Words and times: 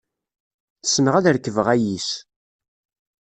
Ssneɣ 0.85 1.13
ad 1.15 1.25
rekbeɣ 1.35 1.67
ayis. 1.73 2.09